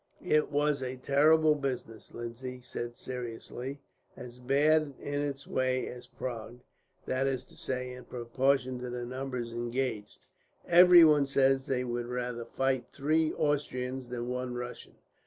[0.25, 3.81] "It was a terrible business," Lindsay said seriously.
[4.17, 6.61] "As bad in its way as Prague,
[7.05, 10.25] that is to say in proportion to the numbers engaged.
[10.67, 14.95] Everyone says they would rather fight three Austrians than one Russian.